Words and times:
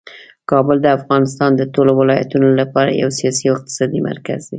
کابل 0.51 0.77
د 0.81 0.87
افغانستان 0.97 1.51
د 1.55 1.61
ټولو 1.73 1.91
ولایتونو 2.01 2.47
لپاره 2.59 2.89
یو 3.01 3.09
سیاسي 3.19 3.43
او 3.47 3.55
اقتصادي 3.57 3.99
مرکز 4.09 4.41
دی. 4.45 4.49